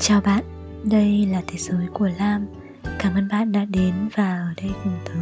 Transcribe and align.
Chào 0.00 0.20
bạn, 0.20 0.44
đây 0.90 1.26
là 1.26 1.42
thế 1.46 1.58
giới 1.58 1.86
của 1.92 2.08
Lam. 2.18 2.46
Cảm 2.98 3.14
ơn 3.14 3.28
bạn 3.28 3.52
đã 3.52 3.64
đến 3.64 4.08
và 4.14 4.38
ở 4.38 4.54
đây 4.56 4.70
cùng 4.84 4.98
tớ. 5.04 5.14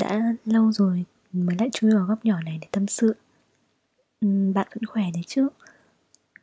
Đã 0.00 0.20
lâu 0.44 0.72
rồi 0.72 1.04
mới 1.32 1.56
lại 1.58 1.70
chui 1.72 1.90
vào 1.94 2.04
góc 2.04 2.24
nhỏ 2.24 2.40
này 2.44 2.58
để 2.60 2.68
tâm 2.70 2.86
sự. 2.86 3.16
Bạn 4.54 4.68
vẫn 4.74 4.86
khỏe 4.86 5.04
đấy 5.14 5.22
chứ? 5.26 5.48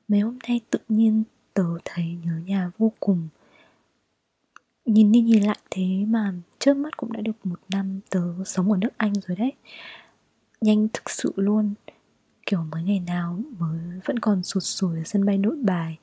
Mấy 0.07 0.19
hôm 0.19 0.39
nay 0.47 0.61
tự 0.69 0.79
nhiên 0.89 1.23
tớ 1.53 1.67
thấy 1.85 2.17
nhớ 2.25 2.31
nhà 2.45 2.71
vô 2.77 2.91
cùng. 2.99 3.27
Nhìn 4.85 5.11
đi 5.11 5.21
nhìn 5.21 5.43
lại 5.43 5.59
thế 5.71 6.05
mà 6.07 6.33
trước 6.59 6.77
mắt 6.77 6.97
cũng 6.97 7.11
đã 7.13 7.21
được 7.21 7.45
một 7.45 7.59
năm 7.69 7.99
tớ 8.09 8.21
sống 8.45 8.71
ở 8.71 8.77
nước 8.77 8.97
Anh 8.97 9.13
rồi 9.27 9.37
đấy 9.37 9.53
nhanh 10.61 10.87
thực 10.93 11.09
sự 11.09 11.33
luôn. 11.35 11.73
Kiểu 12.45 12.63
mới 12.71 12.83
ngày 12.83 12.99
nào 12.99 13.39
mới 13.59 13.79
vẫn 14.05 14.19
còn 14.19 14.43
sụt 14.43 14.63
sùi 14.63 14.97
ở 14.97 15.03
sân 15.05 15.25
bay 15.25 15.37
nội 15.37 15.55
bài, 15.63 15.97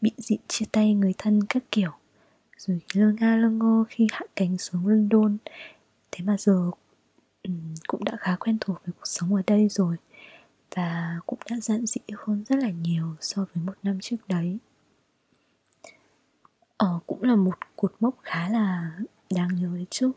bị 0.00 0.12
dị 0.16 0.38
chia 0.48 0.66
tay 0.72 0.94
người 0.94 1.14
thân 1.18 1.40
các 1.48 1.62
kiểu. 1.70 1.90
Rồi 2.58 2.80
lơ 2.94 3.12
nga 3.12 3.36
lơ 3.36 3.50
ngơ 3.50 3.84
khi 3.88 4.06
hạ 4.12 4.20
cánh 4.36 4.58
xuống 4.58 4.86
london. 4.86 5.36
Thế 6.12 6.24
mà 6.24 6.36
giờ 6.38 6.70
ừ, 7.42 7.50
cũng 7.86 8.04
đã 8.04 8.16
khá 8.20 8.36
quen 8.40 8.58
thuộc 8.60 8.76
với 8.84 8.92
cuộc 8.92 9.06
sống 9.06 9.34
ở 9.34 9.42
đây 9.46 9.68
rồi. 9.68 9.96
Và 10.76 11.20
cũng 11.26 11.38
đã 11.50 11.56
giản 11.60 11.86
dị 11.86 12.00
hơn 12.18 12.44
rất 12.48 12.56
là 12.56 12.70
nhiều 12.70 13.16
so 13.20 13.44
với 13.54 13.64
một 13.64 13.74
năm 13.82 13.98
trước 14.02 14.16
đấy. 14.28 14.58
Ờ 16.76 17.00
cũng 17.06 17.22
là 17.22 17.36
một 17.36 17.58
cột 17.76 17.94
mốc 18.00 18.14
khá 18.22 18.48
là 18.48 18.90
đáng 19.34 19.48
nhớ 19.54 19.68
đấy 19.74 19.86
chứ. 19.90 20.12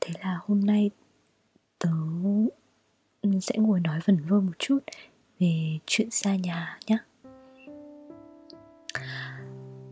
Thế 0.00 0.12
là 0.20 0.40
hôm 0.46 0.66
nay 0.66 0.90
tớ 1.78 1.90
mình 3.30 3.40
sẽ 3.40 3.54
ngồi 3.58 3.80
nói 3.80 4.00
vẩn 4.06 4.16
vơ 4.28 4.40
một 4.40 4.52
chút 4.58 4.78
về 5.40 5.78
chuyện 5.86 6.10
xa 6.10 6.36
nhà 6.36 6.78
nhé 6.86 6.98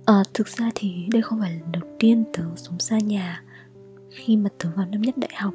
à, 0.07 0.23
thực 0.35 0.49
ra 0.49 0.71
thì 0.75 1.09
đây 1.13 1.23
không 1.23 1.41
phải 1.41 1.53
lần 1.53 1.73
đầu 1.73 1.83
tiên 1.99 2.25
tớ 2.33 2.43
sống 2.57 2.79
xa 2.79 2.99
nhà. 2.99 3.43
Khi 4.11 4.37
mà 4.37 4.51
tớ 4.59 4.69
vào 4.77 4.87
năm 4.87 5.03
nhất 5.03 5.19
đại 5.19 5.31
học 5.35 5.55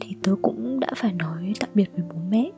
thì 0.00 0.16
tớ 0.22 0.34
cũng 0.42 0.80
đã 0.80 0.88
phải 0.96 1.12
nói 1.12 1.52
tạm 1.60 1.70
biệt 1.74 1.90
với 1.92 2.02
bố 2.08 2.20
mẹ 2.30 2.50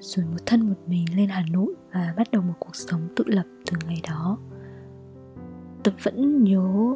rồi 0.00 0.26
một 0.26 0.46
thân 0.46 0.68
một 0.68 0.76
mình 0.86 1.04
lên 1.16 1.28
hà 1.28 1.44
nội 1.50 1.74
và 1.92 2.14
bắt 2.16 2.30
đầu 2.30 2.42
một 2.42 2.54
cuộc 2.58 2.76
sống 2.76 3.08
tự 3.16 3.24
lập 3.26 3.44
từ 3.70 3.76
ngày 3.86 4.00
đó. 4.08 4.38
Tớ 5.82 5.92
vẫn 6.02 6.44
nhớ 6.44 6.94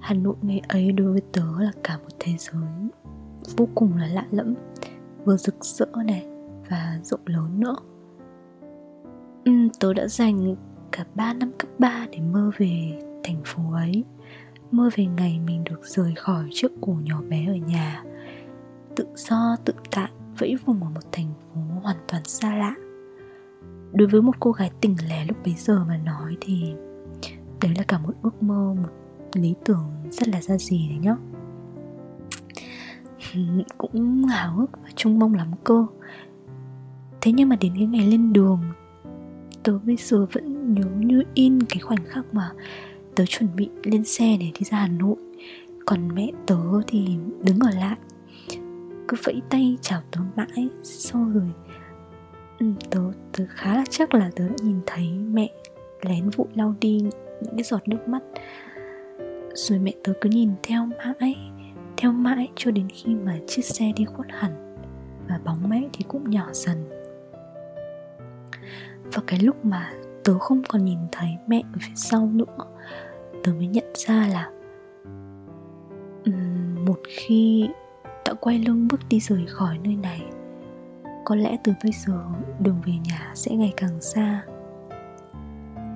hà 0.00 0.14
nội 0.14 0.36
ngày 0.42 0.60
ấy 0.68 0.92
đối 0.92 1.12
với 1.12 1.22
tớ 1.32 1.44
là 1.58 1.72
cả 1.82 1.98
một 1.98 2.12
thế 2.18 2.32
giới 2.38 2.62
vô 3.56 3.68
cùng 3.74 3.96
là 3.96 4.06
lạ 4.06 4.26
lẫm 4.30 4.54
vừa 5.24 5.36
rực 5.36 5.64
rỡ 5.64 5.86
này 6.06 6.29
và 6.70 6.98
rộng 7.02 7.20
lớn 7.24 7.60
nữa. 7.60 7.76
Ừ, 9.44 9.52
Tớ 9.80 9.92
đã 9.92 10.08
dành 10.08 10.56
cả 10.92 11.04
3 11.14 11.32
năm 11.34 11.52
cấp 11.58 11.70
3 11.78 12.06
để 12.12 12.20
mơ 12.20 12.50
về 12.58 12.98
thành 13.24 13.40
phố 13.44 13.72
ấy 13.72 14.04
Mơ 14.70 14.90
về 14.96 15.04
ngày 15.04 15.40
mình 15.46 15.64
được 15.64 15.80
rời 15.82 16.14
khỏi 16.14 16.48
chiếc 16.52 16.80
ổ 16.80 16.92
nhỏ 16.92 17.22
bé 17.28 17.46
ở 17.46 17.54
nhà. 17.54 18.04
Tự 18.96 19.06
do, 19.14 19.56
tự 19.64 19.72
tại, 19.90 20.10
vẫy 20.38 20.56
vùng 20.64 20.82
ở 20.82 20.90
một 20.90 21.12
thành 21.12 21.32
phố 21.54 21.60
hoàn 21.82 21.96
toàn 22.08 22.24
xa 22.24 22.56
lạ. 22.56 22.74
Đối 23.92 24.08
với 24.08 24.22
một 24.22 24.34
cô 24.40 24.52
gái 24.52 24.70
tỉnh 24.80 24.96
lẻ 25.08 25.24
lúc 25.24 25.36
bấy 25.44 25.54
giờ 25.54 25.84
mà 25.88 25.96
nói 25.96 26.36
thì 26.40 26.74
Đấy 27.62 27.74
là 27.76 27.84
cả 27.88 27.98
một 27.98 28.14
ước 28.22 28.42
mơ, 28.42 28.74
một 28.82 28.88
lý 29.32 29.54
tưởng 29.64 29.88
rất 30.10 30.28
là 30.28 30.42
ra 30.42 30.56
gì 30.58 30.88
đấy 30.88 30.98
nhá. 30.98 31.16
Cũng 33.78 34.24
hào 34.24 34.56
hức 34.56 34.70
và 34.82 34.88
trông 34.96 35.18
mong 35.18 35.34
lắm 35.34 35.50
cơ 35.64 35.86
thế 37.20 37.32
nhưng 37.32 37.48
mà 37.48 37.56
đến 37.56 37.72
cái 37.76 37.86
ngày 37.86 38.06
lên 38.06 38.32
đường 38.32 38.60
tớ 39.62 39.78
bây 39.78 39.96
giờ 39.96 40.26
vẫn 40.32 40.74
nhớ 40.74 40.84
như 40.98 41.22
in 41.34 41.62
cái 41.62 41.78
khoảnh 41.78 42.04
khắc 42.06 42.34
mà 42.34 42.50
tớ 43.14 43.26
chuẩn 43.26 43.56
bị 43.56 43.68
lên 43.84 44.04
xe 44.04 44.36
để 44.40 44.46
đi 44.58 44.64
ra 44.64 44.78
hà 44.78 44.88
nội. 44.88 45.16
Còn 45.86 46.14
mẹ 46.14 46.30
tớ 46.46 46.56
thì 46.86 47.08
đứng 47.44 47.58
ở 47.58 47.70
lại 47.70 47.96
cứ 49.08 49.16
vẫy 49.24 49.42
tay 49.50 49.78
chào 49.80 50.02
tớ 50.10 50.20
mãi 50.36 50.68
sau 50.82 51.30
rồi 51.34 51.50
ừ, 52.58 52.66
tớ 52.90 53.00
tớ 53.32 53.44
khá 53.48 53.74
là 53.76 53.84
chắc 53.90 54.14
là 54.14 54.30
tớ 54.36 54.48
đã 54.48 54.54
nhìn 54.62 54.80
thấy 54.86 55.08
mẹ 55.10 55.50
lén 56.02 56.30
vụi 56.30 56.46
lau 56.54 56.74
đi 56.80 57.00
những 57.40 57.56
cái 57.56 57.62
giọt 57.62 57.88
nước 57.88 58.08
mắt. 58.08 58.22
Rồi 59.54 59.78
mẹ 59.78 59.92
tớ 60.04 60.12
cứ 60.20 60.30
nhìn 60.30 60.50
theo 60.62 60.88
mãi 61.20 61.36
theo 61.96 62.12
mãi 62.12 62.48
cho 62.56 62.70
đến 62.70 62.88
khi 62.88 63.14
mà 63.14 63.38
chiếc 63.46 63.64
xe 63.64 63.92
đi 63.96 64.04
khuất 64.04 64.26
hẳn. 64.30 64.76
Và 65.28 65.40
bóng 65.44 65.68
mẹ 65.68 65.88
thì 65.92 66.04
cũng 66.08 66.30
nhỏ 66.30 66.46
dần 66.52 66.99
và 69.12 69.22
cái 69.26 69.38
lúc 69.38 69.64
mà 69.64 69.92
tớ 70.24 70.38
không 70.38 70.62
còn 70.68 70.84
nhìn 70.84 70.98
thấy 71.12 71.28
mẹ 71.46 71.62
ở 71.72 71.78
phía 71.80 71.94
sau 71.94 72.26
nữa 72.26 72.64
tớ 73.44 73.52
mới 73.52 73.66
nhận 73.66 73.92
ra 73.94 74.28
là 74.32 74.50
um, 76.24 76.84
một 76.84 76.98
khi 77.08 77.68
đã 78.26 78.34
quay 78.40 78.58
lưng 78.58 78.88
bước 78.88 79.00
đi 79.08 79.20
rời 79.20 79.46
khỏi 79.46 79.78
nơi 79.84 79.96
này 79.96 80.22
có 81.24 81.36
lẽ 81.36 81.56
từ 81.64 81.72
bây 81.82 81.92
giờ 81.92 82.22
đường 82.60 82.80
về 82.86 82.92
nhà 83.04 83.32
sẽ 83.34 83.54
ngày 83.54 83.72
càng 83.76 84.00
xa. 84.00 84.44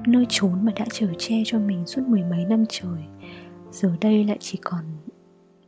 Nơi 0.06 0.26
trốn 0.28 0.64
mà 0.64 0.72
đã 0.76 0.84
chở 0.92 1.06
che 1.18 1.42
cho 1.44 1.58
mình 1.58 1.86
suốt 1.86 2.02
mười 2.06 2.22
mấy 2.22 2.44
năm 2.44 2.64
trời 2.68 3.04
giờ 3.70 3.92
đây 4.00 4.24
lại 4.24 4.36
chỉ 4.40 4.58
còn 4.64 4.84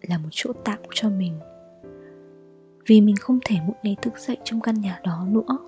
là 0.02 0.18
một 0.18 0.28
chỗ 0.30 0.52
tạm 0.64 0.78
cho 0.94 1.10
mình. 1.10 1.38
Vì 2.86 3.00
mình 3.00 3.16
không 3.16 3.38
thể 3.44 3.56
một 3.66 3.74
ngày 3.82 3.96
thức 4.02 4.18
dậy 4.18 4.36
trong 4.44 4.60
căn 4.60 4.80
nhà 4.80 5.00
đó 5.04 5.26
nữa 5.28 5.58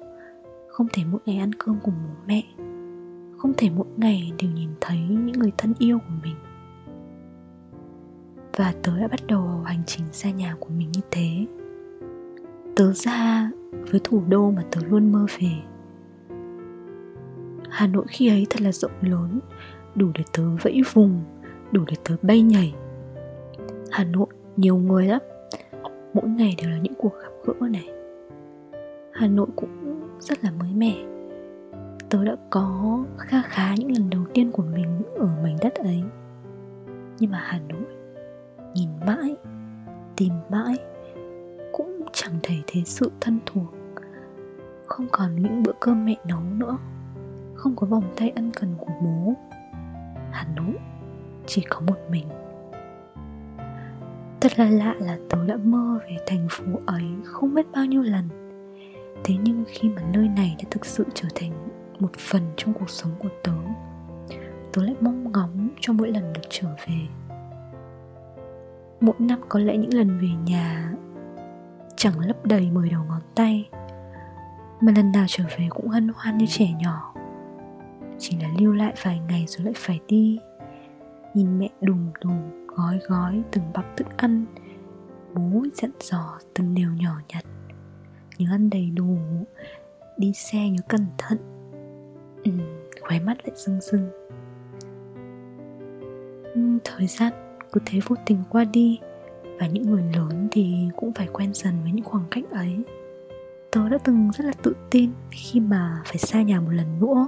không 0.78 0.88
thể 0.92 1.02
mỗi 1.10 1.20
ngày 1.26 1.38
ăn 1.38 1.52
cơm 1.52 1.76
cùng 1.82 1.94
bố 2.08 2.14
mẹ, 2.26 2.42
không 3.38 3.52
thể 3.56 3.70
mỗi 3.76 3.86
ngày 3.96 4.32
đều 4.42 4.50
nhìn 4.50 4.68
thấy 4.80 4.98
những 4.98 5.32
người 5.32 5.52
thân 5.58 5.74
yêu 5.78 5.98
của 5.98 6.14
mình. 6.22 6.34
Và 8.56 8.74
tớ 8.82 9.00
đã 9.00 9.08
bắt 9.08 9.20
đầu 9.26 9.62
hành 9.64 9.82
trình 9.86 10.04
xa 10.12 10.30
nhà 10.30 10.56
của 10.60 10.68
mình 10.78 10.92
như 10.92 11.00
thế. 11.10 11.46
Tớ 12.76 12.92
ra 12.92 13.50
với 13.90 14.00
thủ 14.04 14.22
đô 14.28 14.50
mà 14.50 14.62
tớ 14.70 14.80
luôn 14.88 15.12
mơ 15.12 15.26
về. 15.40 15.52
Hà 17.68 17.86
nội 17.86 18.04
khi 18.08 18.28
ấy 18.28 18.46
thật 18.50 18.60
là 18.60 18.72
rộng 18.72 18.92
lớn, 19.02 19.40
đủ 19.94 20.06
để 20.14 20.24
tớ 20.32 20.42
vẫy 20.62 20.82
vùng, 20.92 21.24
đủ 21.72 21.84
để 21.86 21.96
tớ 22.04 22.16
bay 22.22 22.42
nhảy. 22.42 22.74
Hà 23.90 24.04
nội 24.04 24.28
nhiều 24.56 24.76
người 24.76 25.06
lắm, 25.06 25.20
mỗi 26.14 26.28
ngày 26.28 26.54
đều 26.58 26.70
là 26.70 26.78
những 26.78 26.94
cuộc 26.98 27.12
gặp 27.22 27.30
gỡ 27.44 27.68
này. 27.68 27.88
Hà 29.12 29.26
nội 29.26 29.46
cũng 29.56 29.77
rất 30.20 30.44
là 30.44 30.50
mới 30.50 30.72
mẻ. 30.74 30.94
Tớ 32.10 32.24
đã 32.24 32.36
có 32.50 32.98
kha 33.18 33.42
khá 33.42 33.74
những 33.74 33.92
lần 33.92 34.10
đầu 34.10 34.22
tiên 34.34 34.52
của 34.52 34.62
mình 34.62 35.02
ở 35.18 35.28
mảnh 35.42 35.56
đất 35.60 35.74
ấy. 35.74 36.02
Nhưng 37.18 37.30
mà 37.30 37.38
hà 37.44 37.58
nội, 37.68 37.84
nhìn 38.74 38.88
mãi, 39.06 39.36
tìm 40.16 40.32
mãi, 40.50 40.76
cũng 41.72 42.02
chẳng 42.12 42.32
thể 42.42 42.54
thấy 42.66 42.82
sự 42.86 43.10
thân 43.20 43.38
thuộc. 43.46 43.74
Không 44.86 45.06
còn 45.12 45.36
những 45.36 45.62
bữa 45.62 45.72
cơm 45.80 46.04
mẹ 46.04 46.16
nấu 46.24 46.40
nữa, 46.56 46.78
không 47.54 47.76
có 47.76 47.86
vòng 47.86 48.04
tay 48.16 48.32
ân 48.36 48.50
cần 48.60 48.74
của 48.78 48.92
bố. 49.02 49.34
Hà 50.30 50.46
nội 50.56 50.78
chỉ 51.46 51.64
có 51.68 51.80
một 51.80 51.96
mình. 52.10 52.26
Thật 54.40 54.58
là 54.58 54.70
lạ 54.70 54.94
là 54.98 55.18
tớ 55.28 55.46
đã 55.46 55.56
mơ 55.56 55.98
về 56.02 56.16
thành 56.26 56.46
phố 56.50 56.64
ấy 56.86 57.04
không 57.24 57.54
biết 57.54 57.66
bao 57.72 57.84
nhiêu 57.84 58.02
lần 58.02 58.47
thế 59.24 59.34
nhưng 59.42 59.64
khi 59.68 59.88
mà 59.88 60.02
nơi 60.12 60.28
này 60.28 60.56
đã 60.58 60.64
thực 60.70 60.86
sự 60.86 61.04
trở 61.14 61.28
thành 61.34 61.68
một 61.98 62.10
phần 62.18 62.42
trong 62.56 62.74
cuộc 62.74 62.90
sống 62.90 63.10
của 63.18 63.28
tớ 63.44 63.52
tớ 64.72 64.82
lại 64.82 64.94
mong 65.00 65.32
ngóng 65.32 65.68
cho 65.80 65.92
mỗi 65.92 66.08
lần 66.08 66.32
được 66.32 66.40
trở 66.50 66.68
về. 66.86 66.98
Mỗi 69.00 69.14
năm 69.18 69.40
có 69.48 69.58
lẽ 69.58 69.76
những 69.76 69.94
lần 69.94 70.18
về 70.18 70.28
nhà 70.44 70.92
chẳng 71.96 72.20
lấp 72.20 72.46
đầy 72.46 72.70
mười 72.70 72.90
đầu 72.90 73.04
ngón 73.04 73.20
tay, 73.34 73.68
mà 74.80 74.92
lần 74.96 75.12
nào 75.12 75.24
trở 75.28 75.44
về 75.58 75.66
cũng 75.70 75.88
hân 75.88 76.10
hoan 76.14 76.38
như 76.38 76.46
trẻ 76.48 76.72
nhỏ. 76.80 77.14
Chỉ 78.18 78.36
là 78.36 78.48
lưu 78.58 78.72
lại 78.72 78.94
vài 79.02 79.20
ngày 79.28 79.44
rồi 79.48 79.64
lại 79.64 79.74
phải 79.76 80.00
đi, 80.08 80.38
nhìn 81.34 81.58
mẹ 81.58 81.68
đùng 81.80 82.10
đùng, 82.24 82.66
gói 82.66 82.98
gói 83.08 83.42
từng 83.50 83.64
bắp 83.74 83.96
thức 83.96 84.06
ăn, 84.16 84.44
bố 85.34 85.62
dặn 85.74 85.90
dò 86.00 86.38
từng 86.54 86.74
điều 86.74 86.90
nhỏ 86.92 87.20
nhặt 87.28 87.44
nhớ 88.38 88.46
ăn 88.50 88.70
đầy 88.70 88.90
đủ 88.90 89.16
đi 90.16 90.32
xe 90.32 90.68
nhớ 90.68 90.82
cẩn 90.88 91.06
thận. 91.18 91.38
Ừ, 92.44 92.50
khóe 93.00 93.20
mắt 93.20 93.36
lại 93.44 93.56
rưng 93.56 93.80
rưng. 93.80 94.10
Ừ, 96.54 96.78
thời 96.84 97.06
gian 97.06 97.32
cứ 97.72 97.80
thế 97.86 98.00
vô 98.06 98.16
tình 98.26 98.38
qua 98.50 98.64
đi 98.64 99.00
và 99.60 99.66
những 99.66 99.90
người 99.90 100.02
lớn 100.16 100.48
thì 100.50 100.88
cũng 100.96 101.12
phải 101.12 101.28
quen 101.32 101.54
dần 101.54 101.74
với 101.82 101.92
những 101.92 102.04
khoảng 102.04 102.24
cách 102.30 102.50
ấy. 102.50 102.82
Tớ 103.70 103.88
đã 103.88 103.98
từng 104.04 104.30
rất 104.34 104.44
là 104.44 104.52
tự 104.62 104.76
tin 104.90 105.10
khi 105.30 105.60
mà 105.60 106.02
phải 106.04 106.18
xa 106.18 106.42
nhà 106.42 106.60
một 106.60 106.70
lần 106.70 107.00
nữa 107.00 107.26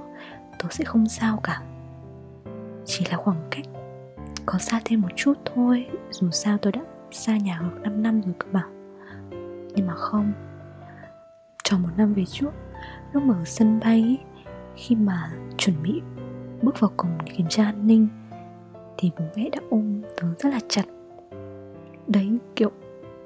tớ 0.59 0.65
sẽ 0.69 0.85
không 0.85 1.09
sao 1.09 1.39
cả. 1.43 1.61
Chỉ 2.85 3.05
là 3.11 3.17
khoảng 3.17 3.47
cách 3.51 3.65
có 4.45 4.57
xa 4.57 4.81
thêm 4.85 5.01
một 5.01 5.07
chút 5.15 5.33
thôi 5.45 5.87
dù 6.11 6.29
sao 6.31 6.57
tôi 6.57 6.71
đã 6.71 6.81
xa 7.11 7.37
nhà 7.37 7.59
được 7.63 7.81
5 7.81 8.03
năm 8.03 8.21
rồi 8.21 8.33
cơ 8.37 8.47
mà. 8.51 8.65
Nhưng 9.75 9.87
mà 9.87 9.93
không 9.95 10.33
tròn 11.71 11.81
một 11.81 11.89
năm 11.97 12.13
về 12.13 12.25
trước. 12.25 12.51
Lúc 13.13 13.23
mà 13.23 13.35
ở 13.35 13.45
sân 13.45 13.79
bay 13.79 14.17
khi 14.75 14.95
mà 14.95 15.31
chuẩn 15.57 15.75
bị 15.83 16.01
bước 16.61 16.79
vào 16.79 16.91
cổng 16.97 17.11
để 17.25 17.33
kiểm 17.37 17.47
tra 17.49 17.65
an 17.65 17.87
ninh, 17.87 18.07
thì 18.97 19.11
bố 19.19 19.25
mẹ 19.35 19.49
đã 19.49 19.59
ôm 19.69 20.01
tớ 20.17 20.27
rất 20.39 20.49
là 20.49 20.59
chặt. 20.69 20.85
Đấy, 22.07 22.37
kiểu, 22.55 22.71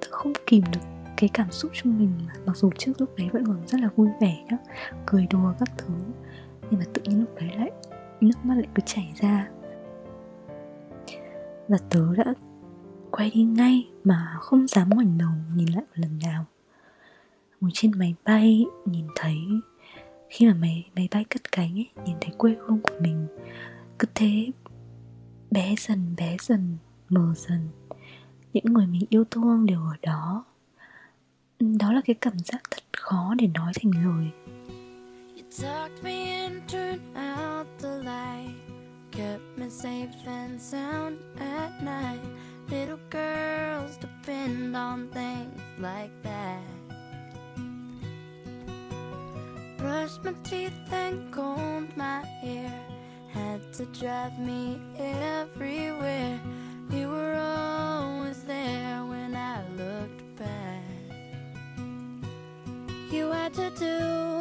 tớ 0.01 0.07
không 0.12 0.33
kìm 0.45 0.63
được 0.71 0.80
cái 1.18 1.30
cảm 1.33 1.51
xúc 1.51 1.71
trong 1.74 2.00
mình 2.00 2.12
mặc 2.45 2.57
dù 2.57 2.69
trước 2.77 2.92
lúc 2.97 3.09
đấy 3.18 3.30
vẫn 3.33 3.45
còn 3.45 3.68
rất 3.68 3.81
là 3.81 3.89
vui 3.95 4.09
vẻ 4.21 4.44
nhá, 4.50 4.57
cười 5.06 5.27
đùa 5.30 5.53
các 5.59 5.69
thứ, 5.77 5.94
nhưng 6.69 6.80
mà 6.80 6.86
tự 6.94 7.01
nhiên 7.06 7.19
lúc 7.19 7.36
đấy 7.36 7.50
lại 7.57 7.71
nước 8.21 8.36
mắt 8.44 8.56
lại 8.56 8.68
cứ 8.75 8.81
chảy 8.86 9.13
ra. 9.21 9.50
Và 11.68 11.77
tớ 11.89 12.15
đã 12.15 12.33
quay 13.12 13.31
đi 13.33 13.44
ngay 13.44 13.88
mà 14.03 14.38
không 14.39 14.68
dám 14.68 14.89
ngoảnh 14.89 15.18
đầu 15.18 15.30
nhìn 15.56 15.68
lại 15.68 15.81
một 15.81 15.95
lần 15.95 16.19
nào 16.24 16.45
ngồi 17.66 17.72
trên 17.74 17.92
máy 17.96 18.16
bay, 18.26 18.66
nhìn 18.86 19.08
thấy, 19.16 19.38
khi 20.30 20.48
mà 20.48 20.54
máy 20.54 20.90
máy 20.96 21.08
bay 21.12 21.24
cất 21.24 21.52
cánh 21.52 21.80
ấy, 21.80 21.90
nhìn 22.06 22.16
thấy 22.22 22.32
quê 22.38 22.56
hương 22.60 22.80
của 22.84 22.94
mình, 23.00 23.28
cứ 24.00 24.08
thế, 24.16 24.48
bé 25.52 25.76
dần 25.78 26.16
bé 26.18 26.38
dần, 26.42 26.78
mờ 27.10 27.34
dần 27.36 27.70
những 28.54 28.66
người 28.66 28.88
mình 28.88 29.06
yêu 29.10 29.24
thương 29.32 29.66
đều 29.66 29.80
ở 29.80 29.96
đó 30.02 30.46
đó 31.60 31.92
là 31.92 32.02
cái 32.06 32.16
cảm 32.22 32.40
giác 32.40 32.62
thật 32.72 32.84
khó 32.98 33.36
để 33.38 33.48
nói 33.48 33.74
thành 33.82 33.92
lời. 34.06 34.32
Little 42.72 42.98
girls 43.12 44.00
depend 44.02 44.76
on 44.76 45.08
things 45.14 45.62
like 45.78 46.12
that. 46.24 46.85
Brushed 49.86 50.24
my 50.24 50.34
teeth 50.44 50.74
and 50.92 51.32
combed 51.32 51.96
my 51.96 52.26
hair. 52.42 52.74
Had 53.32 53.62
to 53.74 53.86
drive 53.86 54.40
me 54.40 54.82
everywhere. 54.98 56.40
You 56.90 57.10
were 57.10 57.36
always 57.36 58.42
there 58.46 59.06
when 59.06 59.36
I 59.36 59.62
looked 59.78 60.24
back. 60.38 60.82
You 63.12 63.30
had 63.30 63.54
to 63.54 63.70
do 63.78 64.35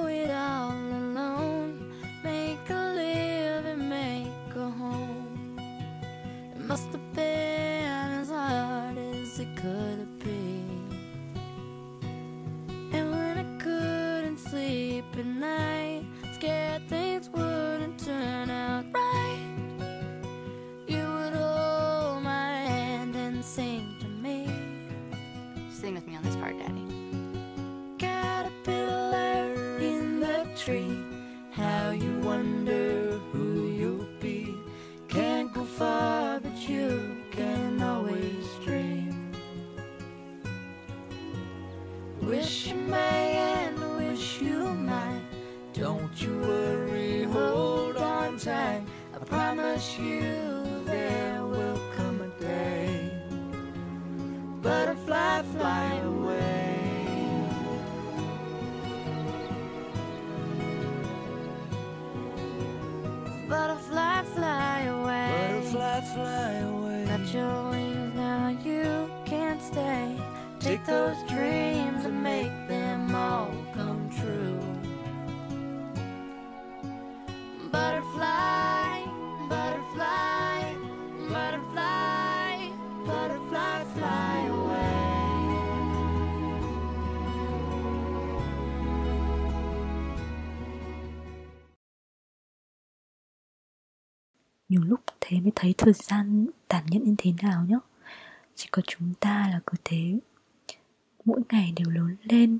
you 49.92 50.23
thế 95.34 95.40
mới 95.40 95.52
thấy 95.54 95.74
thời 95.78 95.92
gian 95.92 96.46
tàn 96.68 96.84
nhẫn 96.88 97.04
như 97.04 97.14
thế 97.18 97.32
nào 97.42 97.64
nhá. 97.68 97.76
Chỉ 98.54 98.68
có 98.70 98.82
chúng 98.86 99.14
ta 99.20 99.48
là 99.52 99.60
cứ 99.66 99.78
thế. 99.84 100.18
Mỗi 101.24 101.40
ngày 101.52 101.72
đều 101.76 101.90
lớn 101.90 102.16
lên 102.22 102.58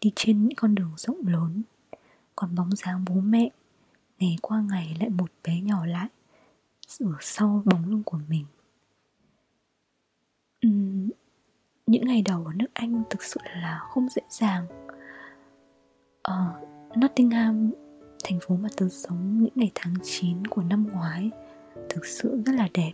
đi 0.00 0.12
trên 0.16 0.42
những 0.42 0.56
con 0.56 0.74
đường 0.74 0.92
rộng 0.96 1.26
lớn. 1.26 1.62
Còn 2.36 2.54
bóng 2.54 2.76
dáng 2.76 3.04
bố 3.08 3.14
mẹ 3.14 3.48
ngày 4.18 4.36
qua 4.42 4.60
ngày 4.70 4.96
lại 5.00 5.08
một 5.08 5.30
bé 5.44 5.60
nhỏ 5.60 5.86
lại 5.86 6.08
ở 7.00 7.12
sau 7.20 7.62
bóng 7.64 7.90
lưng 7.90 8.02
của 8.04 8.18
mình. 8.28 8.44
Uhm, 10.66 11.10
những 11.86 12.04
ngày 12.04 12.22
đầu 12.22 12.44
ở 12.46 12.52
nước 12.54 12.74
anh 12.74 13.02
thực 13.10 13.22
sự 13.22 13.40
là 13.44 13.80
không 13.90 14.08
dễ 14.08 14.22
dàng. 14.30 14.66
Ở 16.22 16.60
Nottingham 16.96 17.70
thành 18.24 18.38
phố 18.40 18.56
mà 18.56 18.68
tớ 18.76 18.88
sống 18.88 19.42
những 19.42 19.52
ngày 19.54 19.70
tháng 19.74 19.94
9 20.02 20.46
của 20.46 20.62
năm 20.62 20.86
ngoái 20.92 21.30
thực 21.88 22.06
sự 22.06 22.42
rất 22.46 22.52
là 22.52 22.68
đẹp. 22.74 22.92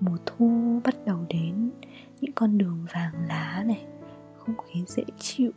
Mùa 0.00 0.16
thu 0.26 0.80
bắt 0.84 0.94
đầu 1.06 1.18
đến, 1.28 1.70
những 2.20 2.32
con 2.32 2.58
đường 2.58 2.86
vàng 2.94 3.12
lá 3.28 3.64
này 3.66 3.86
không 4.36 4.54
khí 4.66 4.84
dễ 4.86 5.04
chịu, 5.18 5.50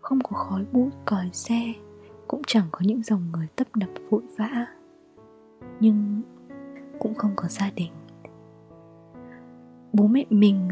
không 0.00 0.20
có 0.20 0.36
khói 0.36 0.64
bụi 0.72 0.90
còi 1.04 1.30
xe, 1.32 1.72
cũng 2.28 2.42
chẳng 2.46 2.66
có 2.72 2.80
những 2.82 3.02
dòng 3.02 3.32
người 3.32 3.46
tấp 3.56 3.76
nập 3.76 3.90
vội 4.10 4.22
vã, 4.36 4.66
nhưng 5.80 6.22
cũng 6.98 7.14
không 7.14 7.32
có 7.36 7.48
gia 7.48 7.70
đình. 7.70 7.92
Bố 9.92 10.06
mẹ 10.06 10.24
mình 10.30 10.68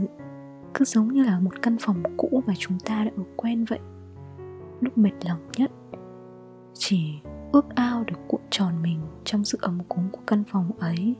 cứ 0.74 0.84
giống 0.84 1.08
như 1.08 1.22
là 1.22 1.40
một 1.40 1.62
căn 1.62 1.76
phòng 1.80 2.02
cũ 2.16 2.42
mà 2.46 2.54
chúng 2.58 2.78
ta 2.78 3.04
đã 3.04 3.10
ở 3.16 3.22
quen 3.36 3.64
vậy, 3.64 3.78
lúc 4.80 4.98
mệt 4.98 5.12
lòng 5.24 5.38
nhất, 5.56 5.70
chỉ 6.74 7.12
ước 7.52 7.66
ao 7.74 8.04
được 8.04 8.18
cuộn 8.28 8.40
tròn 8.50 8.82
mình 8.82 9.00
trong 9.24 9.44
sự 9.44 9.58
ấm 9.60 9.78
cúng 9.88 10.08
của 10.12 10.20
căn 10.26 10.44
phòng 10.48 10.70
ấy. 10.78 11.14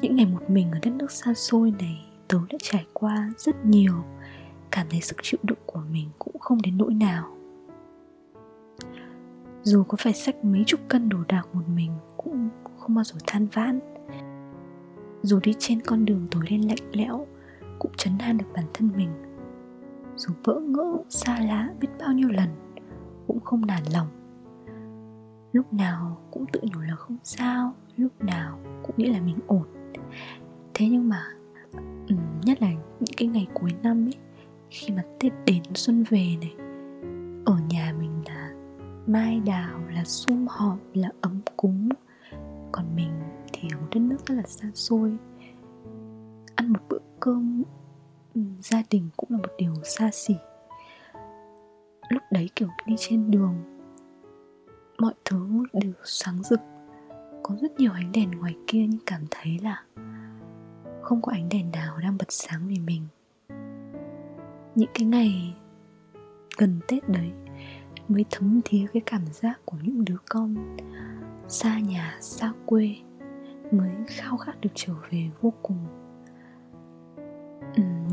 Những 0.00 0.16
ngày 0.16 0.26
một 0.26 0.50
mình 0.50 0.70
ở 0.70 0.78
đất 0.82 0.90
nước 0.90 1.10
xa 1.10 1.34
xôi 1.34 1.72
này, 1.78 2.06
tớ 2.28 2.38
đã 2.50 2.58
trải 2.62 2.86
qua 2.92 3.30
rất 3.38 3.66
nhiều. 3.66 3.94
Cảm 4.70 4.86
thấy 4.90 5.00
sức 5.00 5.16
chịu 5.22 5.40
đựng 5.42 5.58
của 5.66 5.82
mình 5.90 6.08
cũng 6.18 6.38
không 6.38 6.62
đến 6.62 6.78
nỗi 6.78 6.94
nào. 6.94 7.36
Dù 9.62 9.84
có 9.84 9.96
phải 10.00 10.12
xách 10.12 10.44
mấy 10.44 10.64
chục 10.66 10.80
cân 10.88 11.08
đồ 11.08 11.18
đạc 11.28 11.42
một 11.52 11.68
mình 11.74 11.92
cũng 12.16 12.48
không 12.78 12.94
bao 12.94 13.04
giờ 13.04 13.14
than 13.26 13.46
vãn. 13.46 13.80
Dù 15.22 15.40
đi 15.42 15.54
trên 15.58 15.80
con 15.80 16.04
đường 16.04 16.26
tối 16.30 16.42
đen 16.50 16.68
lạnh 16.68 16.90
lẽo 16.92 17.26
cũng 17.78 17.92
chấn 17.96 18.18
an 18.18 18.38
được 18.38 18.46
bản 18.54 18.64
thân 18.74 18.90
mình. 18.96 19.10
Dù 20.16 20.34
vỡ 20.44 20.60
ngỡ, 20.60 20.96
xa 21.08 21.40
lá 21.40 21.68
biết 21.80 21.88
bao 22.00 22.12
nhiêu 22.12 22.28
lần 22.28 22.48
cũng 23.28 23.40
không 23.40 23.66
nản 23.66 23.82
lòng. 23.92 24.06
Lúc 25.52 25.72
nào 25.72 26.18
cũng 26.30 26.44
tự 26.52 26.60
nhủ 26.62 26.80
là 26.80 26.94
không 26.94 27.16
sao, 27.22 27.74
lúc 27.96 28.12
nào 28.20 28.58
cũng 28.82 28.96
nghĩ 28.96 29.06
là 29.06 29.20
mình 29.20 29.38
ổn. 29.46 29.64
Thế 30.74 30.88
nhưng 30.88 31.08
mà 31.08 31.22
nhất 32.42 32.62
là 32.62 32.70
những 32.70 33.14
cái 33.16 33.28
ngày 33.28 33.46
cuối 33.54 33.70
năm 33.82 34.06
ấy, 34.06 34.14
khi 34.70 34.94
mà 34.94 35.02
tết 35.20 35.32
đến 35.46 35.62
xuân 35.74 36.04
về 36.10 36.36
này, 36.40 36.54
ở 37.46 37.56
nhà 37.68 37.94
mình 37.98 38.22
là 38.26 38.54
mai 39.06 39.40
đào, 39.40 39.80
là 39.90 40.04
sum 40.04 40.46
họp, 40.50 40.78
là 40.94 41.10
ấm 41.20 41.40
cúng. 41.56 41.88
Còn 42.72 42.96
mình 42.96 43.10
thì 43.52 43.68
ở 43.72 43.78
một 43.80 43.86
đất 43.94 44.00
nước 44.00 44.16
rất 44.26 44.34
là 44.34 44.42
xa 44.46 44.70
xôi. 44.74 45.16
Ăn 46.54 46.72
một 46.72 46.80
bữa 46.88 46.98
cơm 47.20 47.62
gia 48.58 48.82
đình 48.90 49.08
cũng 49.16 49.30
là 49.30 49.36
một 49.36 49.52
điều 49.58 49.74
xa 49.84 50.10
xỉ 50.12 50.34
đấy, 52.30 52.50
kiểu, 52.56 52.68
đi 52.86 52.94
trên 52.98 53.30
đường, 53.30 53.54
mọi 54.98 55.14
thứ 55.24 55.64
đều 55.72 55.92
sáng 56.04 56.42
rực. 56.42 56.60
Có 57.42 57.56
rất 57.62 57.80
nhiều 57.80 57.92
ánh 57.92 58.12
đèn 58.12 58.30
ngoài 58.30 58.56
kia 58.66 58.86
nhưng 58.88 59.00
cảm 59.06 59.20
thấy 59.30 59.58
là 59.62 59.82
không 61.02 61.22
có 61.22 61.32
ánh 61.32 61.48
đèn 61.48 61.70
nào 61.70 61.98
đang 61.98 62.18
bật 62.18 62.26
sáng 62.28 62.68
vì 62.68 62.78
mình. 62.78 63.02
Những 64.74 64.90
cái 64.94 65.06
ngày 65.06 65.54
gần 66.58 66.80
tết 66.88 67.08
đấy, 67.08 67.30
mới 68.08 68.24
thấm 68.30 68.60
thía 68.64 68.86
cái 68.92 69.02
cảm 69.06 69.22
giác 69.32 69.60
của 69.64 69.76
những 69.82 70.04
đứa 70.04 70.16
con 70.28 70.76
xa 71.48 71.78
nhà, 71.78 72.18
xa 72.20 72.52
quê 72.66 72.96
mới 73.70 73.90
khao 74.06 74.36
khát 74.36 74.60
được 74.60 74.70
trở 74.74 74.92
về 75.10 75.30
vô 75.40 75.52
cùng. 75.62 75.86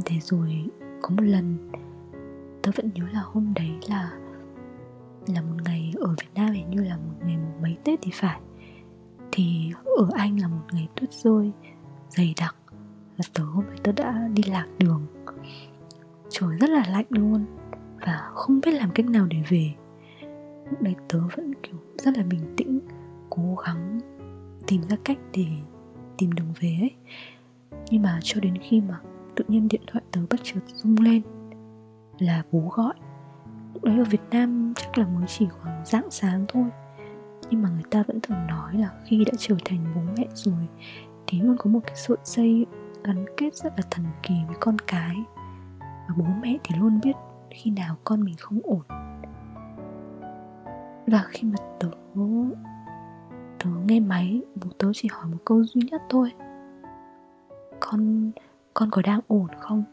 Để 0.10 0.19
rồi 0.22 0.65
có 1.01 1.10
một 1.10 1.24
lần 1.24 1.72
tớ 2.65 2.72
vẫn 2.75 2.89
nhớ 2.95 3.03
là 3.13 3.19
hôm 3.19 3.53
đấy 3.55 3.72
là 3.89 4.12
là 5.27 5.41
một 5.41 5.55
ngày 5.65 5.93
ở 6.00 6.07
Việt 6.07 6.29
Nam 6.36 6.51
hình 6.51 6.69
như 6.69 6.84
là 6.84 6.98
một 6.98 7.13
ngày 7.25 7.38
mấy 7.62 7.77
Tết 7.84 8.00
thì 8.01 8.12
phải. 8.13 8.39
Thì 9.31 9.72
ở 9.98 10.10
Anh 10.13 10.39
là 10.39 10.48
một 10.48 10.65
ngày 10.72 10.88
tuyết 10.95 11.13
rơi 11.13 11.51
dày 12.10 12.34
đặc 12.39 12.55
là 13.17 13.24
tớ 13.34 13.43
hôm 13.43 13.65
đấy 13.67 13.77
tớ 13.84 13.91
đã 13.91 14.27
đi 14.34 14.43
lạc 14.43 14.67
đường. 14.79 15.05
Trời 16.29 16.57
rất 16.60 16.69
là 16.69 16.84
lạnh 16.89 17.05
luôn 17.10 17.45
và 18.05 18.29
không 18.34 18.60
biết 18.65 18.72
làm 18.72 18.89
cách 18.91 19.05
nào 19.05 19.25
để 19.25 19.38
về. 19.50 19.74
Lúc 20.69 20.81
đấy 20.81 20.95
tớ 21.10 21.19
vẫn 21.36 21.53
kiểu 21.63 21.75
rất 21.98 22.17
là 22.17 22.24
bình 22.24 22.53
tĩnh, 22.57 22.79
cố 23.29 23.55
gắng 23.65 24.00
tìm 24.67 24.81
ra 24.89 24.98
cách 25.05 25.17
để 25.34 25.48
tìm 26.17 26.31
đường 26.31 26.53
về 26.60 26.77
ấy. 26.81 26.95
Nhưng 27.89 28.01
mà 28.01 28.19
cho 28.24 28.39
đến 28.41 28.57
khi 28.57 28.81
mà 28.81 29.00
tự 29.36 29.45
nhiên 29.48 29.67
điện 29.67 29.81
thoại 29.88 30.03
tớ 30.12 30.22
bất 30.29 30.39
chợt 30.43 30.60
rung 30.65 30.95
lên 31.00 31.22
là 32.19 32.43
bố 32.51 32.72
gọi 32.75 32.93
lúc 33.74 33.84
đấy 33.84 33.98
ở 33.98 34.03
Việt 34.03 34.22
Nam 34.31 34.74
chắc 34.75 34.98
là 34.98 35.05
mới 35.05 35.25
chỉ 35.27 35.48
khoảng 35.48 35.86
rạng 35.86 36.12
sáng 36.12 36.45
thôi. 36.48 36.65
Nhưng 37.50 37.62
mà 37.62 37.69
người 37.69 37.84
ta 37.91 38.03
vẫn 38.07 38.19
thường 38.22 38.48
nói 38.48 38.74
là 38.74 38.91
khi 39.05 39.25
đã 39.25 39.31
trở 39.38 39.55
thành 39.65 39.79
bố 39.95 40.01
mẹ 40.17 40.25
rồi, 40.34 40.67
thì 41.27 41.39
luôn 41.41 41.55
có 41.57 41.69
một 41.69 41.79
cái 41.86 41.95
sợi 41.95 42.17
dây 42.24 42.65
gắn 43.03 43.25
kết 43.38 43.55
rất 43.55 43.74
là 43.77 43.84
thần 43.91 44.05
kỳ 44.24 44.36
với 44.48 44.57
con 44.60 44.77
cái. 44.88 45.15
Và 45.79 46.15
bố 46.17 46.25
mẹ 46.41 46.57
thì 46.63 46.75
luôn 46.79 47.00
biết 47.03 47.13
khi 47.50 47.72
nào 47.72 47.95
con 48.03 48.24
mình 48.24 48.36
không 48.39 48.60
ổn. 48.63 48.81
Và 51.07 51.24
khi 51.29 51.43
mà 51.43 51.55
tớ 51.79 51.88
tớ 53.60 53.69
nghe 53.86 54.00
máy, 54.00 54.41
bố 54.55 54.69
tớ 54.77 54.91
chỉ 54.93 55.10
hỏi 55.12 55.25
một 55.25 55.38
câu 55.45 55.63
duy 55.63 55.81
nhất 55.91 56.01
thôi. 56.10 56.31
Con 57.79 58.31
con 58.74 58.89
có 58.91 59.01
đang 59.05 59.19
ổn 59.27 59.48
không? 59.60 59.84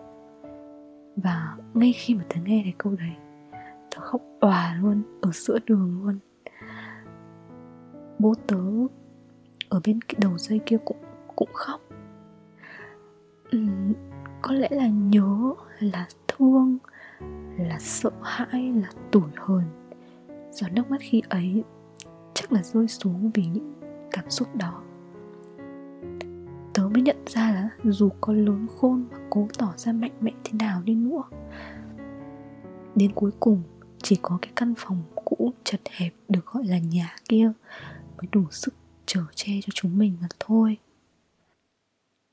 Và 1.16 1.56
ngay 1.74 1.92
khi 1.92 2.14
mà 2.14 2.24
tớ 2.28 2.36
nghe 2.44 2.60
thấy 2.64 2.74
câu 2.78 2.94
đấy 2.98 3.12
tớ 3.94 4.00
khóc 4.00 4.20
òa 4.40 4.76
luôn 4.80 5.02
ở 5.20 5.30
giữa 5.32 5.58
đường 5.66 6.02
luôn. 6.04 6.18
Bố 8.18 8.34
tớ 8.46 8.60
ở 9.68 9.80
bên 9.84 10.00
cái 10.02 10.16
đầu 10.20 10.38
dây 10.38 10.60
kia 10.66 10.76
cũng 10.84 10.96
cũng 11.36 11.48
khóc. 11.52 11.80
Uhm, 13.56 13.92
có 14.42 14.52
lẽ 14.54 14.68
là 14.70 14.86
nhớ 14.88 15.54
là 15.78 16.08
thương 16.28 16.78
là 17.58 17.78
sợ 17.78 18.10
hãi 18.22 18.72
là 18.72 18.90
tủi 19.10 19.30
hờn. 19.36 19.62
Giọt 20.52 20.68
nước 20.72 20.90
mắt 20.90 20.98
khi 21.00 21.22
ấy 21.28 21.64
chắc 22.34 22.52
là 22.52 22.62
rơi 22.62 22.88
xuống 22.88 23.30
vì 23.34 23.46
những 23.46 23.72
cảm 24.10 24.30
xúc 24.30 24.56
đó. 24.56 24.82
Tớ 26.74 26.88
mới 26.88 27.02
nhận 27.02 27.16
ra 27.26 27.50
là 27.52 27.70
dù 27.84 28.08
có 28.20 28.32
lớn 28.32 28.66
khôn 28.76 29.04
và 29.10 29.18
cố 29.30 29.48
tỏ 29.58 29.72
ra 29.76 29.92
mạnh 29.92 30.12
mẽ 30.20 30.32
thế 30.44 30.52
nào 30.58 30.82
đi 30.84 30.94
nữa 30.94 31.22
đến 32.96 33.12
cuối 33.14 33.30
cùng, 33.40 33.62
chỉ 34.02 34.18
có 34.22 34.38
cái 34.42 34.52
căn 34.56 34.74
phòng 34.78 35.02
cũ 35.14 35.52
chật 35.64 35.80
hẹp 35.90 36.12
được 36.28 36.46
gọi 36.46 36.64
là 36.64 36.78
nhà 36.78 37.16
kia 37.28 37.52
mới 38.16 38.28
đủ 38.32 38.44
sức 38.50 38.74
chở 39.06 39.20
che 39.34 39.52
cho 39.62 39.70
chúng 39.74 39.98
mình 39.98 40.16
mà 40.20 40.28
thôi. 40.40 40.76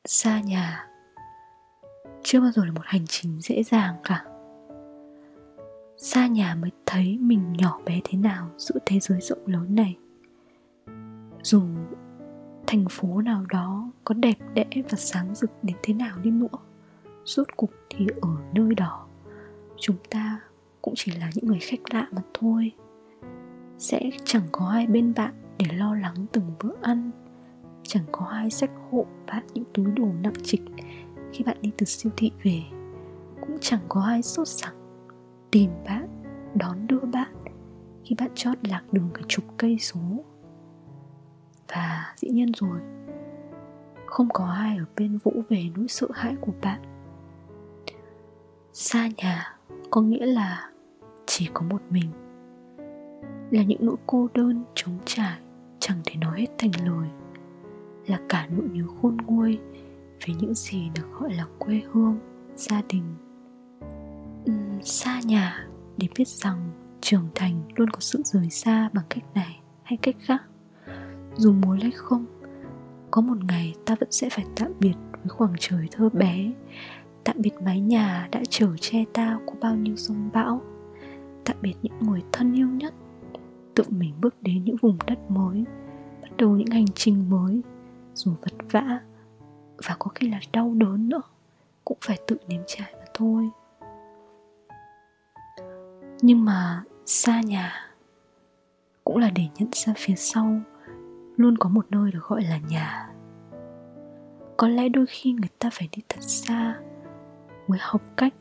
Xa 0.07 0.41
nhà, 0.41 0.87
chưa 2.23 2.41
bao 2.41 2.51
giờ 2.51 2.65
là 2.65 2.71
một 2.71 2.81
hành 2.83 3.07
trình 3.07 3.41
dễ 3.41 3.63
dàng 3.63 3.95
cả. 4.03 4.25
Xa 5.97 6.27
nhà 6.27 6.55
mới 6.55 6.71
thấy 6.85 7.17
mình 7.17 7.53
nhỏ 7.53 7.79
bé 7.85 8.01
thế 8.03 8.17
nào 8.17 8.49
giữa 8.57 8.79
thế 8.85 8.99
giới 8.99 9.21
rộng 9.21 9.47
lớn 9.47 9.75
này. 9.75 9.97
Dù 11.43 11.61
thành 12.67 12.85
phố 12.89 13.21
nào 13.21 13.45
đó 13.49 13.91
có 14.03 14.15
đẹp 14.15 14.37
đẽ 14.53 14.65
và 14.75 14.97
sáng 14.97 15.35
rực 15.35 15.51
đến 15.63 15.77
thế 15.83 15.93
nào 15.93 16.17
đi 16.19 16.31
nữa, 16.31 16.47
rốt 17.25 17.47
cục 17.57 17.71
thì 17.89 18.05
ở 18.21 18.29
nơi 18.53 18.75
đó, 18.75 19.07
chúng 19.77 19.97
ta 20.09 20.39
cũng 20.81 20.93
chỉ 20.97 21.11
là 21.11 21.29
những 21.35 21.45
người 21.45 21.59
khách 21.59 21.93
lạ 21.93 22.07
mà 22.11 22.21
thôi. 22.33 22.71
Sẽ 23.77 24.09
chẳng 24.25 24.47
có 24.51 24.67
ai 24.67 24.87
bên 24.87 25.13
bạn 25.13 25.33
để 25.57 25.65
lo 25.75 25.95
lắng 25.95 26.25
từng 26.31 26.51
bữa 26.63 26.73
ăn. 26.81 27.11
Chẳng 27.83 28.03
có 28.11 28.25
ai 28.25 28.49
sách 28.49 28.71
hộ 28.91 29.05
bạn 29.27 29.43
những 29.53 29.63
túi 29.73 29.85
đồ 29.85 30.07
nặng 30.21 30.33
trịch 30.43 30.61
khi 31.33 31.43
bạn 31.43 31.57
đi 31.61 31.71
từ 31.77 31.85
siêu 31.85 32.11
thị 32.17 32.31
về. 32.43 32.61
Cũng 33.41 33.57
chẳng 33.61 33.81
có 33.89 34.01
ai 34.01 34.21
sốt 34.21 34.47
sắng 34.47 34.75
tìm 35.51 35.71
bạn, 35.85 36.07
đón 36.55 36.87
đưa 36.87 36.99
bạn 36.99 37.33
khi 38.03 38.15
bạn 38.19 38.31
chót 38.35 38.57
lạc 38.67 38.83
đường 38.91 39.09
cả 39.13 39.21
chục 39.27 39.45
cây 39.57 39.77
số. 39.79 39.99
Và 41.67 42.13
dĩ 42.17 42.29
nhiên 42.29 42.51
rồi, 42.51 42.79
không 44.05 44.29
có 44.33 44.45
ai 44.45 44.77
ở 44.77 44.85
bên 44.97 45.17
vỗ 45.23 45.31
về 45.49 45.63
nỗi 45.75 45.87
sợ 45.87 46.07
hãi 46.13 46.35
của 46.41 46.53
bạn. 46.61 46.81
Xa 48.73 49.09
nhà 49.17 49.58
có 49.91 50.01
nghĩa 50.01 50.25
là 50.25 50.69
chỉ 51.25 51.49
có 51.53 51.61
một 51.61 51.81
mình. 51.89 52.09
Là 53.51 53.63
những 53.63 53.85
nỗi 53.85 53.95
cô 54.07 54.27
đơn 54.33 54.63
trống 54.75 54.97
trải 55.05 55.39
chẳng 55.79 55.97
thể 56.05 56.15
nói 56.15 56.39
hết 56.39 56.47
thành 56.57 56.71
lời. 56.85 57.09
Là 58.07 58.19
cả 58.29 58.47
nỗi 58.51 58.67
nhớ 58.73 58.83
khôn 59.01 59.17
nguôi 59.25 59.59
về 60.27 60.33
những 60.39 60.53
gì 60.53 60.89
được 60.95 61.07
gọi 61.19 61.33
là 61.33 61.45
quê 61.59 61.81
hương 61.91 62.19
gia 62.55 62.81
đình. 62.89 63.15
Uhm, 64.51 64.81
xa 64.81 65.19
nhà 65.25 65.67
để 65.97 66.07
biết 66.17 66.27
rằng 66.27 66.69
trưởng 67.01 67.27
thành 67.35 67.61
luôn 67.75 67.89
có 67.89 67.99
sự 67.99 68.21
rời 68.25 68.49
xa 68.49 68.89
bằng 68.93 69.05
cách 69.09 69.23
này 69.35 69.59
hay 69.83 69.97
cách 70.01 70.15
khác. 70.19 70.41
Dù 71.37 71.53
muốn 71.53 71.79
hay 71.79 71.91
không 71.91 72.25
có 73.11 73.21
một 73.21 73.37
ngày 73.47 73.75
ta 73.85 73.95
vẫn 73.99 74.11
sẽ 74.11 74.29
phải 74.29 74.45
tạm 74.55 74.71
biệt 74.79 74.93
với 75.11 75.29
khoảng 75.29 75.53
trời 75.59 75.87
thơ 75.91 76.09
bé 76.09 76.51
tạm 77.29 77.41
biệt 77.41 77.61
mái 77.65 77.79
nhà 77.79 78.27
đã 78.31 78.41
chở 78.49 78.67
che 78.81 79.03
ta 79.13 79.39
qua 79.45 79.55
bao 79.61 79.75
nhiêu 79.75 79.95
sông 79.95 80.29
bão. 80.33 80.61
Tạm 81.45 81.57
biệt 81.61 81.73
những 81.81 81.99
người 81.99 82.23
thân 82.31 82.53
yêu 82.53 82.67
nhất. 82.67 82.93
Tự 83.75 83.83
mình 83.89 84.13
bước 84.21 84.35
đến 84.41 84.63
những 84.63 84.75
vùng 84.81 84.97
đất 85.07 85.31
mới. 85.31 85.63
Bắt 86.21 86.37
đầu 86.37 86.49
những 86.49 86.67
hành 86.67 86.85
trình 86.95 87.29
mới. 87.29 87.61
Dù 88.13 88.31
vất 88.41 88.53
vả 88.71 88.99
và 89.87 89.95
có 89.99 90.11
khi 90.15 90.29
là 90.29 90.39
đau 90.53 90.73
đớn 90.75 91.09
nữa, 91.09 91.21
cũng 91.85 91.97
phải 92.01 92.17
tự 92.27 92.37
nếm 92.47 92.61
trải 92.67 92.93
mà 92.99 93.05
thôi. 93.13 93.49
Nhưng 96.21 96.45
mà 96.45 96.83
xa 97.05 97.41
nhà 97.41 97.73
cũng 99.03 99.17
là 99.17 99.29
để 99.35 99.43
nhận 99.57 99.69
ra 99.71 99.93
phía 99.97 100.15
sau 100.15 100.59
luôn 101.37 101.57
có 101.57 101.69
một 101.69 101.85
nơi 101.89 102.11
được 102.11 102.23
gọi 102.23 102.41
là 102.43 102.59
nhà. 102.69 103.09
Có 104.57 104.67
lẽ 104.67 104.89
đôi 104.89 105.05
khi 105.09 105.31
người 105.31 105.49
ta 105.59 105.69
phải 105.73 105.89
đi 105.91 106.01
thật 106.09 106.21
xa 106.21 106.79
mới 107.69 107.79
học 107.81 108.01
cách 108.17 108.33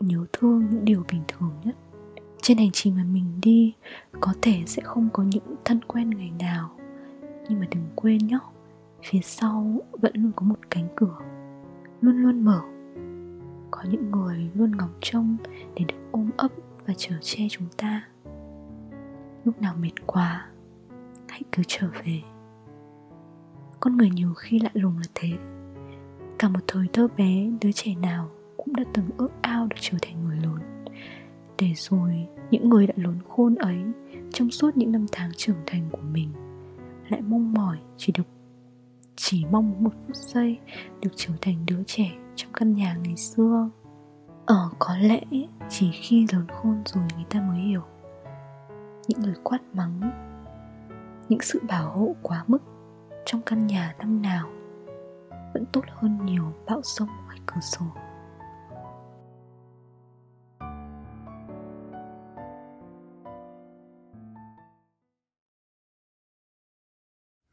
nhớ 0.00 0.24
thương 0.32 0.66
những 0.70 0.84
điều 0.84 1.04
bình 1.12 1.22
thường 1.28 1.52
nhất. 1.64 1.76
Trên 2.42 2.58
hành 2.58 2.70
trình 2.72 2.96
mà 2.96 3.04
mình 3.04 3.38
đi, 3.42 3.74
có 4.20 4.34
thể 4.42 4.62
sẽ 4.66 4.82
không 4.82 5.08
có 5.12 5.22
những 5.22 5.54
thân 5.64 5.80
quen 5.86 6.10
ngày 6.10 6.32
nào. 6.38 6.70
Nhưng 7.48 7.60
mà 7.60 7.66
đừng 7.70 7.84
quên 7.94 8.18
nhé, 8.18 8.38
phía 9.04 9.20
sau 9.22 9.80
vẫn 9.92 10.12
luôn 10.14 10.32
có 10.36 10.46
một 10.46 10.58
cánh 10.70 10.88
cửa, 10.96 11.16
luôn 12.00 12.16
luôn 12.16 12.44
mở. 12.44 12.60
Có 13.70 13.82
những 13.90 14.10
người 14.10 14.50
luôn 14.54 14.76
ngóng 14.76 14.94
trông 15.00 15.36
để 15.74 15.84
được 15.88 15.98
ôm 16.10 16.30
ấp 16.36 16.50
và 16.86 16.94
chở 16.96 17.14
che 17.20 17.46
chúng 17.50 17.68
ta. 17.76 18.08
Lúc 19.44 19.60
nào 19.62 19.74
mệt 19.80 20.06
quá, 20.06 20.48
hãy 21.28 21.42
cứ 21.52 21.62
trở 21.66 21.88
về. 22.04 22.22
Con 23.80 23.96
người 23.96 24.10
nhiều 24.10 24.34
khi 24.34 24.58
lạ 24.58 24.70
lùng 24.72 24.98
là 24.98 25.06
thế. 25.14 25.28
Cả 26.38 26.48
một 26.48 26.60
thời 26.66 26.86
thơ 26.92 27.08
bé, 27.16 27.50
đứa 27.60 27.72
trẻ 27.72 27.94
nào 27.94 28.30
cũng 28.64 28.76
đã 28.76 28.84
từng 28.94 29.06
ước 29.16 29.32
ao 29.42 29.66
được 29.66 29.76
trở 29.80 29.98
thành 30.02 30.24
người 30.24 30.36
lớn 30.36 30.58
để 31.58 31.72
rồi, 31.74 32.26
những 32.50 32.68
người 32.68 32.86
đã 32.86 32.94
lớn 32.96 33.18
khôn 33.28 33.54
ấy, 33.54 33.78
trong 34.32 34.50
suốt 34.50 34.76
những 34.76 34.92
năm 34.92 35.06
tháng 35.12 35.30
trưởng 35.36 35.56
thành 35.66 35.88
của 35.92 36.02
mình, 36.12 36.32
lại 37.08 37.20
mong 37.20 37.52
mỏi 37.52 37.78
chỉ 37.96 38.12
được, 38.16 38.26
chỉ 39.16 39.44
mong 39.50 39.84
một 39.84 39.90
phút 40.06 40.16
giây 40.16 40.58
được 41.00 41.10
trở 41.16 41.32
thành 41.40 41.66
đứa 41.66 41.82
trẻ 41.86 42.10
trong 42.36 42.52
căn 42.52 42.74
nhà 42.74 42.96
ngày 43.04 43.16
xưa. 43.16 43.70
Ờ 44.46 44.70
có 44.78 44.96
lẽ 44.96 45.20
chỉ 45.68 45.90
khi 45.92 46.26
lớn 46.32 46.46
khôn 46.52 46.82
rồi 46.86 47.04
người 47.16 47.24
ta 47.30 47.40
mới 47.40 47.60
hiểu. 47.60 47.82
Những 49.08 49.24
lời 49.24 49.36
quát 49.42 49.58
mắng, 49.72 50.00
những 51.28 51.40
sự 51.40 51.60
bảo 51.68 51.90
hộ 51.90 52.14
quá 52.22 52.44
mức 52.46 52.62
trong 53.24 53.40
căn 53.46 53.66
nhà 53.66 53.94
năm 53.98 54.22
nào 54.22 54.48
vẫn 55.54 55.64
tốt 55.72 55.84
hơn 55.88 56.18
nhiều 56.24 56.44
bão 56.66 56.80
sông 56.82 57.08
ngoài 57.26 57.38
cửa 57.46 57.60
sổ. 57.60 57.86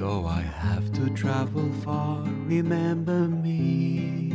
Though 0.00 0.24
I 0.24 0.40
have 0.40 0.90
to 0.94 1.10
travel 1.10 1.70
far, 1.84 2.22
remember 2.24 3.28
me. 3.28 4.32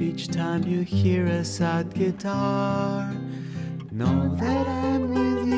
Each 0.00 0.26
time 0.26 0.64
you 0.64 0.80
hear 0.80 1.26
a 1.26 1.44
sad 1.44 1.94
guitar, 1.94 3.14
know 3.92 4.34
that 4.34 4.66
I'm 4.66 5.10
with 5.14 5.46
you 5.46 5.57